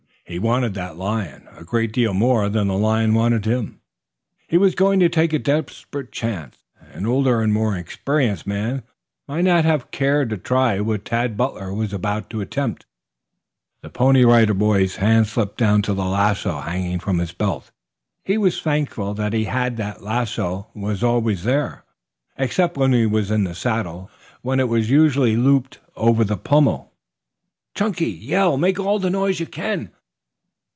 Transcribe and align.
He 0.23 0.39
wanted 0.39 0.75
that 0.75 0.95
lion 0.95 1.49
a 1.57 1.65
great 1.65 1.91
deal 1.91 2.13
more 2.13 2.47
than 2.47 2.69
the 2.69 2.77
lion 2.77 3.13
wanted 3.13 3.43
him. 3.43 3.81
He 4.47 4.57
was 4.57 4.75
going 4.75 5.01
to 5.01 5.09
take 5.09 5.33
a 5.33 5.39
desperate 5.39 6.13
chance. 6.13 6.59
An 6.93 7.05
older 7.05 7.41
and 7.41 7.51
more 7.51 7.75
experienced 7.75 8.47
man 8.47 8.83
might 9.27 9.41
not 9.43 9.65
have 9.65 9.91
cared 9.91 10.29
to 10.29 10.37
try 10.37 10.79
what 10.79 11.03
Tad 11.03 11.35
Butler 11.35 11.73
was 11.73 11.91
about 11.91 12.29
to 12.29 12.39
attempt. 12.39 12.85
The 13.81 13.89
Pony 13.89 14.23
Rider 14.23 14.53
boy's 14.53 14.97
hand 14.97 15.27
slipped 15.27 15.57
down 15.57 15.81
to 15.81 15.93
the 15.93 16.05
lasso 16.05 16.61
hanging 16.61 16.99
from 16.99 17.17
his 17.19 17.33
belt. 17.33 17.69
He 18.23 18.37
was 18.37 18.61
thankful 18.61 19.13
that 19.15 19.33
he 19.33 19.43
had 19.43 19.75
that. 19.77 19.97
The 19.99 20.05
lasso 20.05 20.67
was 20.73 21.03
always 21.03 21.43
there 21.43 21.83
except 22.37 22.77
when 22.77 22.93
he 22.93 23.05
was 23.05 23.31
in 23.31 23.43
the 23.43 23.53
saddle, 23.55 24.09
when 24.43 24.61
it 24.61 24.69
was 24.69 24.89
usually 24.89 25.35
looped 25.35 25.79
over 25.97 26.23
the 26.23 26.37
pommel. 26.37 26.93
"Chunky, 27.75 28.09
yell! 28.11 28.55
Make 28.55 28.79
all 28.79 28.97
the 28.97 29.09
noise 29.09 29.41
you 29.41 29.45
can." 29.45 29.91